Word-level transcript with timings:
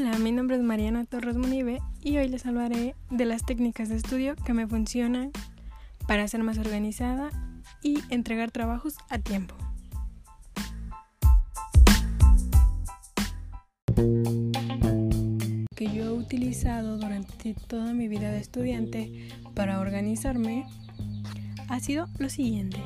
Hola, 0.00 0.16
mi 0.16 0.30
nombre 0.30 0.54
es 0.54 0.62
Mariana 0.62 1.06
Torres 1.06 1.36
Munive 1.36 1.82
y 2.04 2.18
hoy 2.18 2.28
les 2.28 2.46
hablaré 2.46 2.94
de 3.10 3.24
las 3.24 3.44
técnicas 3.44 3.88
de 3.88 3.96
estudio 3.96 4.36
que 4.36 4.54
me 4.54 4.64
funcionan 4.64 5.32
para 6.06 6.28
ser 6.28 6.44
más 6.44 6.56
organizada 6.56 7.30
y 7.82 7.98
entregar 8.08 8.52
trabajos 8.52 8.94
a 9.08 9.18
tiempo. 9.18 9.56
Que 15.74 15.92
yo 15.92 16.04
he 16.04 16.12
utilizado 16.12 16.98
durante 16.98 17.54
toda 17.54 17.92
mi 17.92 18.06
vida 18.06 18.30
de 18.30 18.38
estudiante 18.38 19.30
para 19.56 19.80
organizarme 19.80 20.64
ha 21.68 21.80
sido 21.80 22.06
lo 22.20 22.28
siguiente. 22.28 22.78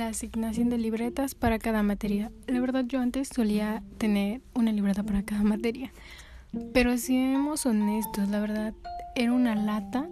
La 0.00 0.06
asignación 0.06 0.70
de 0.70 0.78
libretas 0.78 1.34
para 1.34 1.58
cada 1.58 1.82
materia. 1.82 2.32
La 2.46 2.58
verdad 2.58 2.86
yo 2.86 3.00
antes 3.00 3.28
solía 3.28 3.82
tener 3.98 4.40
una 4.54 4.72
libreta 4.72 5.02
para 5.02 5.22
cada 5.24 5.42
materia. 5.42 5.92
Pero 6.72 6.96
si 6.96 7.08
seamos 7.08 7.66
honestos, 7.66 8.30
la 8.30 8.40
verdad 8.40 8.72
era 9.14 9.30
una 9.30 9.54
lata 9.54 10.08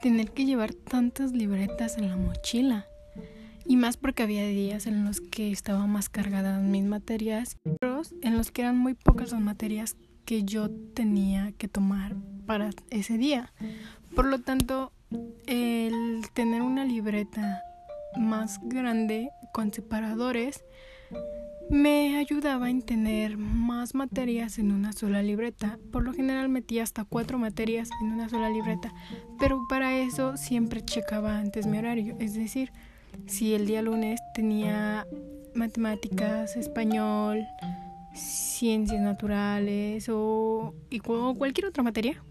tener 0.00 0.30
que 0.30 0.46
llevar 0.46 0.72
tantas 0.72 1.32
libretas 1.32 1.98
en 1.98 2.08
la 2.08 2.16
mochila. 2.16 2.86
Y 3.66 3.76
más 3.76 3.98
porque 3.98 4.22
había 4.22 4.46
días 4.46 4.86
en 4.86 5.04
los 5.04 5.20
que 5.20 5.52
estaba 5.52 5.86
más 5.86 6.08
cargada 6.08 6.60
mis 6.60 6.84
materias, 6.84 7.58
en 8.22 8.38
los 8.38 8.50
que 8.50 8.62
eran 8.62 8.78
muy 8.78 8.94
pocas 8.94 9.32
las 9.32 9.42
materias 9.42 9.94
que 10.24 10.44
yo 10.44 10.70
tenía 10.70 11.52
que 11.58 11.68
tomar 11.68 12.16
para 12.46 12.70
ese 12.88 13.18
día. 13.18 13.52
Por 14.14 14.24
lo 14.24 14.38
tanto, 14.38 14.90
el 15.46 16.22
tener 16.32 16.62
una 16.62 16.86
libreta 16.86 17.62
más 18.16 18.58
grande 18.62 19.30
con 19.52 19.72
separadores 19.72 20.64
me 21.70 22.18
ayudaba 22.18 22.66
a 22.66 22.80
tener 22.80 23.38
más 23.38 23.94
materias 23.94 24.58
en 24.58 24.72
una 24.72 24.92
sola 24.92 25.22
libreta. 25.22 25.78
Por 25.90 26.02
lo 26.02 26.12
general 26.12 26.48
metía 26.48 26.82
hasta 26.82 27.04
cuatro 27.04 27.38
materias 27.38 27.88
en 28.02 28.12
una 28.12 28.28
sola 28.28 28.50
libreta, 28.50 28.92
pero 29.38 29.64
para 29.68 29.96
eso 29.98 30.36
siempre 30.36 30.84
checaba 30.84 31.38
antes 31.38 31.66
mi 31.66 31.78
horario. 31.78 32.16
Es 32.18 32.34
decir, 32.34 32.72
si 33.26 33.54
el 33.54 33.66
día 33.66 33.80
lunes 33.80 34.20
tenía 34.34 35.06
matemáticas, 35.54 36.56
español, 36.56 37.46
ciencias 38.14 39.00
naturales 39.00 40.08
o, 40.10 40.74
o 41.06 41.34
cualquier 41.34 41.68
otra 41.68 41.82
materia, 41.82 42.22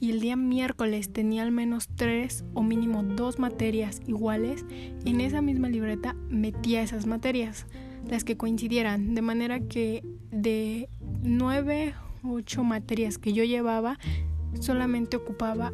y 0.00 0.10
el 0.10 0.20
día 0.20 0.36
miércoles 0.36 1.12
tenía 1.12 1.42
al 1.42 1.52
menos 1.52 1.88
tres 1.94 2.44
o 2.54 2.62
mínimo 2.62 3.02
dos 3.02 3.38
materias 3.38 4.00
iguales, 4.06 4.64
en 5.04 5.20
esa 5.20 5.42
misma 5.42 5.68
libreta 5.68 6.14
metía 6.28 6.82
esas 6.82 7.06
materias, 7.06 7.66
las 8.08 8.24
que 8.24 8.36
coincidieran, 8.36 9.14
de 9.14 9.22
manera 9.22 9.60
que 9.60 10.04
de 10.30 10.88
nueve 11.22 11.94
o 12.22 12.32
ocho 12.34 12.64
materias 12.64 13.18
que 13.18 13.32
yo 13.32 13.44
llevaba, 13.44 13.98
solamente 14.60 15.16
ocupaba 15.16 15.72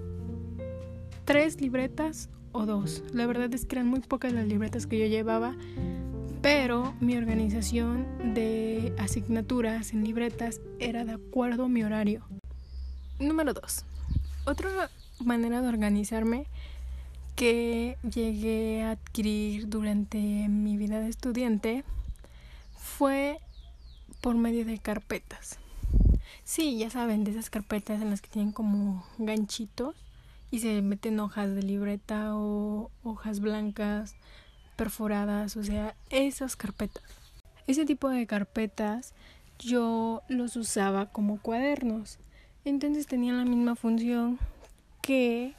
tres 1.25 1.61
libretas 1.61 2.29
o 2.53 2.67
dos. 2.67 3.05
La 3.13 3.27
verdad 3.27 3.53
es 3.55 3.67
que 3.67 3.77
eran 3.77 3.89
muy 3.89 4.01
pocas 4.01 4.33
las 4.33 4.47
libretas 4.47 4.87
que 4.87 4.99
yo 4.99 5.07
llevaba, 5.07 5.57
pero 6.43 6.95
mi 7.01 7.17
organización 7.17 8.07
de 8.35 8.95
asignaturas 8.99 9.93
en 9.93 10.05
libretas 10.05 10.61
era 10.79 11.05
de 11.05 11.13
acuerdo 11.13 11.65
a 11.65 11.69
mi 11.69 11.85
horario. 11.85 12.27
Número 13.19 13.53
2. 13.53 13.85
Otra 14.51 14.91
manera 15.21 15.63
de 15.63 15.69
organizarme 15.69 16.45
que 17.37 17.97
llegué 18.03 18.83
a 18.83 18.91
adquirir 18.91 19.69
durante 19.69 20.19
mi 20.19 20.77
vida 20.77 20.99
de 20.99 21.09
estudiante 21.09 21.85
fue 22.77 23.39
por 24.21 24.35
medio 24.35 24.65
de 24.65 24.81
carpetas. 24.81 25.61
Sí, 26.43 26.77
ya 26.79 26.91
saben, 26.91 27.23
de 27.23 27.31
esas 27.31 27.49
carpetas 27.49 28.03
en 28.03 28.11
las 28.11 28.21
que 28.21 28.29
tienen 28.29 28.51
como 28.51 29.07
ganchitos 29.19 29.95
y 30.51 30.59
se 30.59 30.83
meten 30.83 31.21
hojas 31.21 31.55
de 31.55 31.63
libreta 31.63 32.35
o 32.35 32.91
hojas 33.05 33.39
blancas 33.39 34.17
perforadas, 34.75 35.57
o 35.57 35.63
sea, 35.63 35.95
esas 36.11 36.57
carpetas. 36.57 37.05
Ese 37.69 37.85
tipo 37.87 38.09
de 38.09 38.27
carpetas 38.27 39.15
yo 39.61 40.23
los 40.29 40.57
usaba 40.57 41.07
como 41.07 41.41
cuadernos. 41.41 42.19
Entonces 42.65 43.07
tenían 43.07 43.39
la 43.39 43.45
misma 43.45 43.75
función 43.75 44.39
que 45.03 45.55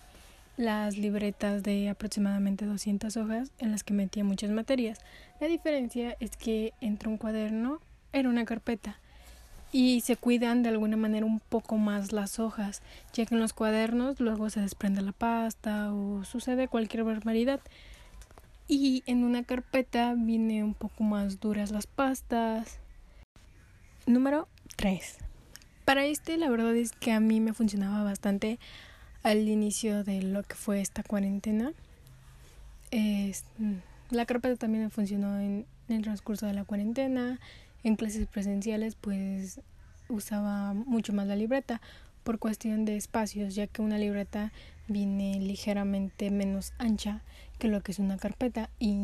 las 0.57 0.97
libretas 0.97 1.63
de 1.63 1.89
aproximadamente 1.89 2.66
200 2.66 3.17
hojas 3.17 3.51
en 3.57 3.72
las 3.72 3.84
que 3.84 3.94
metía 3.94 4.23
muchas 4.23 4.51
materias. 4.51 5.00
La 5.40 5.47
diferencia 5.47 6.16
es 6.19 6.38
que 6.38 6.73
entre 6.81 7.09
un 7.09 7.17
cuaderno 7.17 7.79
era 8.13 8.29
una 8.29 8.45
carpeta 8.45 9.00
y 9.72 10.01
se 10.01 10.17
cuidan 10.17 10.63
de 10.63 10.69
alguna 10.69 10.97
manera 10.97 11.25
un 11.25 11.40
poco 11.40 11.78
más 11.78 12.11
las 12.11 12.40
hojas, 12.40 12.81
ya 13.13 13.25
que 13.25 13.35
en 13.35 13.41
los 13.41 13.53
cuadernos 13.53 14.19
luego 14.19 14.50
se 14.50 14.61
desprende 14.61 15.01
la 15.01 15.13
pasta 15.13 15.94
o 15.94 16.23
sucede 16.25 16.67
cualquier 16.67 17.03
barbaridad. 17.03 17.61
Y 18.67 19.03
en 19.06 19.23
una 19.23 19.44
carpeta 19.44 20.13
viene 20.16 20.63
un 20.63 20.73
poco 20.73 21.03
más 21.03 21.40
duras 21.40 21.72
las 21.72 21.88
pastas. 21.88 22.79
Número 24.06 24.47
3. 24.75 25.31
Para 25.86 26.06
este 26.06 26.38
la 26.38 26.50
verdad 26.50 26.75
es 26.75 26.92
que 26.92 27.12
a 27.12 27.19
mí 27.19 27.40
me 27.40 27.53
funcionaba 27.53 28.03
bastante 28.03 28.59
al 29.24 29.47
inicio 29.47 30.03
de 30.03 30.22
lo 30.22 30.44
que 30.44 30.56
fue 30.56 30.81
esta 30.81 31.03
cuarentena. 31.03 31.74
la 34.09 34.25
carpeta 34.25 34.56
también 34.56 34.86
me 34.86 34.90
funcionó 34.90 35.40
en, 35.40 35.66
en 35.88 35.96
el 35.96 36.02
transcurso 36.02 36.46
de 36.46 36.53
la 36.53 36.64
cuarentena. 36.64 37.40
En 37.84 37.96
clases 37.96 38.28
presenciales 38.28 38.96
pues 38.96 39.62
usaba 40.08 40.74
mucho 40.74 41.14
más 41.14 41.28
la 41.28 41.36
libreta 41.36 41.81
por 42.24 42.38
cuestión 42.38 42.86
de 42.86 42.97
espacios, 42.97 43.56
ya 43.56 43.68
que 43.68 43.81
una 43.81 43.97
libreta 43.97 44.52
viene 44.88 45.40
ligeramente 45.40 46.30
menos 46.30 46.74
ancha 46.78 47.22
que 47.58 47.68
lo 47.68 47.81
que 47.81 47.91
es 47.91 48.00
una 48.00 48.18
carpeta 48.18 48.70
y 48.80 48.96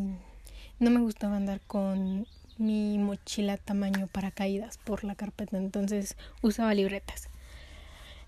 no 0.79 0.91
me 0.91 0.99
gustaba 0.99 1.37
andar 1.37 1.61
con 1.61 2.27
mi 2.57 2.97
mochila 2.97 3.57
tamaño 3.57 4.07
paracaídas 4.07 4.77
por 4.77 5.03
la 5.03 5.15
carpeta, 5.15 5.57
entonces 5.57 6.17
usaba 6.41 6.73
libretas. 6.73 7.29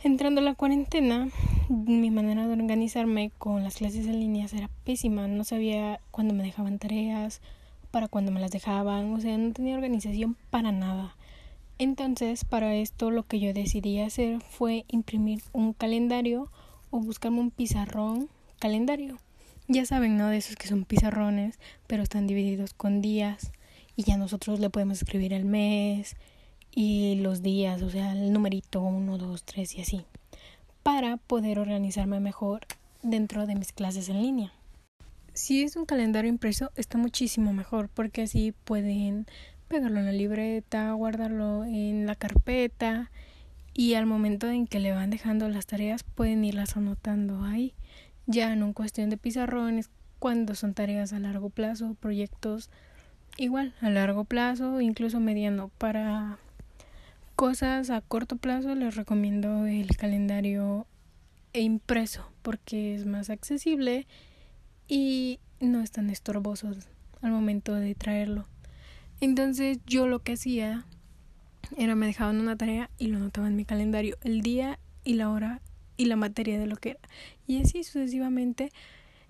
Entrando 0.02 0.40
la 0.40 0.56
cuarentena, 0.56 1.28
mi 1.68 2.10
manera 2.10 2.48
de 2.48 2.54
organizarme 2.54 3.32
con 3.38 3.64
las 3.64 3.76
clases 3.76 4.06
en 4.06 4.20
línea 4.20 4.48
era 4.54 4.70
pésima, 4.86 5.28
no 5.28 5.44
sabía 5.44 6.00
cuándo 6.12 6.34
me 6.34 6.44
dejaban 6.44 6.80
tareas, 6.80 7.42
para 7.92 8.08
cuándo 8.08 8.32
me 8.32 8.40
las 8.40 8.52
dejaban, 8.52 9.14
o 9.14 9.20
sea, 9.20 9.38
no 9.38 9.52
tenía 9.52 9.76
organización 9.76 10.38
para 10.50 10.72
nada. 10.72 11.16
Entonces, 11.80 12.46
para 12.46 12.76
esto 12.76 13.12
lo 13.12 13.24
que 13.24 13.40
yo 13.40 13.54
decidí 13.54 14.00
hacer 14.00 14.42
fue 14.42 14.86
imprimir 14.90 15.42
un 15.54 15.74
calendario 15.74 16.52
o 16.92 17.00
buscarme 17.00 17.40
un 17.40 17.52
pizarrón 17.52 18.30
calendario. 18.60 19.18
Ya 19.68 19.86
saben, 19.86 20.18
¿no? 20.18 20.28
De 20.28 20.38
esos 20.38 20.56
que 20.56 20.68
son 20.68 20.86
pizarrones, 20.86 21.60
pero 21.88 22.04
están 22.04 22.28
divididos 22.28 22.74
con 22.74 23.02
días 23.02 23.52
y 24.00 24.04
ya 24.04 24.16
nosotros 24.16 24.62
le 24.62 24.70
podemos 24.70 25.02
escribir 25.02 25.34
el 25.34 25.44
mes 25.44 26.16
y 26.74 27.16
los 27.16 27.42
días, 27.42 27.82
o 27.82 27.90
sea, 27.90 28.14
el 28.14 28.32
numerito 28.32 28.80
1, 28.80 29.18
2, 29.18 29.44
3 29.44 29.76
y 29.76 29.82
así, 29.82 30.06
para 30.84 31.18
poder 31.18 31.60
organizarme 31.60 32.22
mejor 32.22 32.62
dentro 33.04 33.46
de 33.46 33.56
mis 33.56 33.74
clases 33.74 34.08
en 34.08 34.22
línea. 34.22 34.54
Si 35.34 35.64
es 35.64 35.76
un 35.76 35.84
calendario 35.84 36.30
impreso, 36.30 36.72
está 36.78 36.98
muchísimo 36.98 37.52
mejor 37.52 37.90
porque 37.90 38.22
así 38.22 38.54
pueden 38.64 39.26
pegarlo 39.68 40.00
en 40.00 40.06
la 40.06 40.14
libreta, 40.14 40.94
guardarlo 40.94 41.66
en 41.66 42.06
la 42.06 42.16
carpeta 42.16 43.12
y 43.74 43.96
al 43.96 44.06
momento 44.06 44.48
en 44.48 44.66
que 44.66 44.80
le 44.80 44.94
van 44.94 45.10
dejando 45.10 45.50
las 45.50 45.66
tareas 45.66 46.04
pueden 46.04 46.46
irlas 46.46 46.78
anotando 46.78 47.44
ahí. 47.44 47.74
Ya 48.28 48.54
en 48.54 48.72
cuestión 48.72 49.10
de 49.10 49.18
pizarrones, 49.18 49.90
cuando 50.20 50.56
son 50.56 50.74
tareas 50.74 51.12
a 51.12 51.20
largo 51.20 51.50
plazo, 51.50 51.98
proyectos 52.00 52.70
igual 53.40 53.74
a 53.82 53.90
largo 53.90 54.26
plazo, 54.26 54.82
incluso 54.82 55.20
mediano. 55.20 55.72
Para 55.78 56.38
cosas 57.36 57.90
a 57.90 58.02
corto 58.02 58.36
plazo 58.36 58.76
les 58.76 58.96
recomiendo 58.96 59.66
el 59.66 59.96
calendario 59.96 60.86
impreso 61.54 62.30
porque 62.42 62.96
es 62.96 63.06
más 63.06 63.30
accesible 63.30 64.06
y 64.88 65.40
no 65.60 65.82
es 65.82 65.92
tan 65.92 66.10
estorboso 66.10 66.72
al 67.22 67.32
momento 67.32 67.74
de 67.74 67.96
traerlo. 67.96 68.46
Entonces 69.22 69.80
yo 69.86 70.08
lo 70.08 70.20
que 70.20 70.34
hacía 70.34 70.86
era 71.78 71.96
me 71.96 72.08
dejaban 72.08 72.40
una 72.40 72.58
tarea 72.58 72.90
y 72.98 73.08
lo 73.08 73.18
anotaba 73.18 73.48
en 73.48 73.56
mi 73.56 73.66
calendario 73.66 74.18
el 74.22 74.42
día 74.42 74.80
y 75.04 75.14
la 75.14 75.30
hora 75.30 75.62
y 75.98 76.06
la 76.06 76.16
materia 76.16 76.60
de 76.60 76.68
lo 76.68 76.76
que 76.78 76.92
era. 76.92 77.00
Y 77.48 77.62
así 77.62 77.84
sucesivamente 77.84 78.72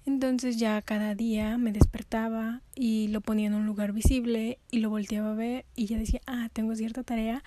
entonces 0.10 0.58
ya 0.58 0.82
cada 0.82 1.16
día 1.16 1.58
me 1.58 1.72
despertaba 1.72 2.62
y 2.76 3.08
lo 3.10 3.22
ponía 3.22 3.48
en 3.48 3.54
un 3.54 3.66
lugar 3.66 3.94
visible 3.94 4.60
y 4.72 4.80
lo 4.80 4.90
volteaba 4.90 5.32
a 5.32 5.36
ver 5.36 5.66
y 5.76 5.86
ya 5.86 5.98
decía, 5.98 6.22
ah, 6.28 6.50
tengo 6.52 6.76
cierta 6.76 7.04
tarea 7.04 7.44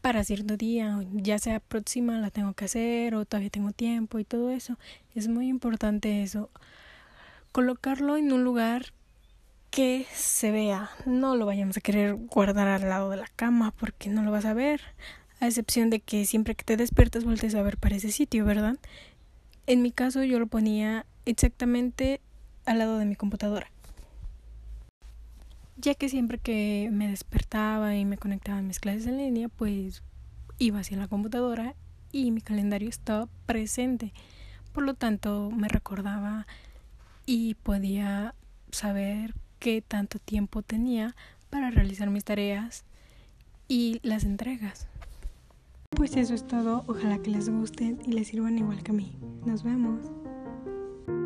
para 0.00 0.22
cierto 0.22 0.56
día, 0.56 1.00
ya 1.12 1.38
sea 1.38 1.58
próxima 1.58 2.20
la 2.20 2.30
tengo 2.30 2.52
que 2.52 2.66
hacer 2.66 3.16
o 3.16 3.24
todavía 3.24 3.50
tengo 3.50 3.72
tiempo 3.72 4.20
y 4.20 4.24
todo 4.24 4.50
eso. 4.50 4.78
Es 5.16 5.26
muy 5.26 5.48
importante 5.48 6.22
eso. 6.22 6.48
Colocarlo 7.50 8.16
en 8.16 8.32
un 8.32 8.44
lugar 8.44 8.92
que 9.70 10.06
se 10.14 10.52
vea. 10.52 10.90
No 11.06 11.34
lo 11.34 11.44
vayamos 11.44 11.76
a 11.76 11.80
querer 11.80 12.14
guardar 12.14 12.68
al 12.68 12.88
lado 12.88 13.10
de 13.10 13.16
la 13.16 13.28
cama 13.34 13.72
porque 13.72 14.08
no 14.08 14.22
lo 14.22 14.30
vas 14.30 14.44
a 14.44 14.54
ver. 14.54 14.80
A 15.40 15.48
excepción 15.48 15.90
de 15.90 16.00
que 16.00 16.24
siempre 16.24 16.54
que 16.54 16.64
te 16.64 16.76
despiertas 16.76 17.24
vueltes 17.24 17.54
a 17.56 17.62
ver 17.62 17.76
para 17.76 17.96
ese 17.96 18.12
sitio, 18.12 18.44
¿verdad? 18.44 18.76
En 19.66 19.82
mi 19.82 19.90
caso 19.90 20.22
yo 20.22 20.38
lo 20.38 20.46
ponía 20.46 21.06
exactamente 21.24 22.20
al 22.66 22.78
lado 22.78 22.98
de 22.98 23.04
mi 23.04 23.16
computadora. 23.16 23.68
Ya 25.76 25.94
que 25.94 26.08
siempre 26.08 26.38
que 26.38 26.88
me 26.92 27.08
despertaba 27.08 27.96
y 27.96 28.04
me 28.04 28.16
conectaba 28.16 28.58
a 28.58 28.62
mis 28.62 28.78
clases 28.78 29.08
en 29.08 29.18
línea, 29.18 29.48
pues 29.48 30.04
iba 30.58 30.78
hacia 30.78 30.96
la 30.96 31.08
computadora 31.08 31.74
y 32.12 32.30
mi 32.30 32.40
calendario 32.42 32.88
estaba 32.88 33.28
presente. 33.44 34.12
Por 34.72 34.84
lo 34.84 34.94
tanto, 34.94 35.50
me 35.50 35.68
recordaba 35.68 36.46
y 37.26 37.54
podía 37.54 38.36
saber 38.70 39.34
qué 39.58 39.82
tanto 39.82 40.20
tiempo 40.20 40.62
tenía 40.62 41.16
para 41.50 41.70
realizar 41.70 42.08
mis 42.08 42.24
tareas 42.24 42.84
y 43.66 43.98
las 44.02 44.22
entregas. 44.22 44.86
Pues 45.90 46.16
eso 46.16 46.34
es 46.34 46.46
todo, 46.46 46.84
ojalá 46.86 47.18
que 47.18 47.30
les 47.30 47.48
gusten 47.48 47.98
y 48.06 48.12
les 48.12 48.28
sirvan 48.28 48.58
igual 48.58 48.82
que 48.82 48.92
a 48.92 48.94
mí. 48.94 49.16
Nos 49.44 49.62
vemos. 49.62 50.00